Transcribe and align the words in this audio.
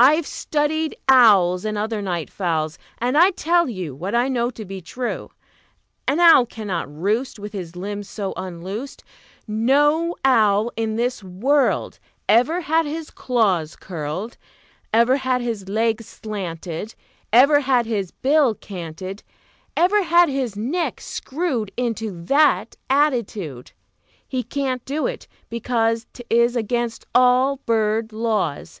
"I've 0.00 0.28
studied 0.28 0.96
owls, 1.08 1.64
And 1.64 1.76
other 1.76 2.00
night 2.00 2.30
fowls, 2.30 2.78
And 2.98 3.18
I 3.18 3.32
tell 3.32 3.68
you 3.68 3.96
What 3.96 4.14
I 4.14 4.28
know 4.28 4.48
to 4.50 4.64
be 4.64 4.80
true: 4.80 5.32
An 6.06 6.20
owl 6.20 6.46
cannot 6.46 6.86
roost 6.88 7.40
With 7.40 7.52
his 7.52 7.74
limbs 7.74 8.08
so 8.08 8.32
unloosed; 8.36 9.02
No 9.48 10.14
owl 10.24 10.70
in 10.76 10.94
this 10.94 11.24
world 11.24 11.98
Ever 12.28 12.60
had 12.60 12.86
his 12.86 13.10
claws 13.10 13.74
curled, 13.74 14.36
Ever 14.94 15.16
had 15.16 15.40
his 15.40 15.68
legs 15.68 16.06
slanted, 16.06 16.94
Ever 17.32 17.58
had 17.58 17.84
his 17.84 18.12
bill 18.12 18.54
canted, 18.54 19.24
Ever 19.76 20.04
had 20.04 20.28
his 20.28 20.56
neck 20.56 21.00
screwed 21.00 21.72
Into 21.76 22.12
that 22.26 22.76
attitude. 22.88 23.72
He 24.28 24.44
can't 24.44 24.84
do 24.84 25.08
it, 25.08 25.26
because 25.50 26.06
'T 26.12 26.22
is 26.30 26.54
against 26.54 27.04
all 27.16 27.56
bird 27.66 28.12
laws. 28.12 28.80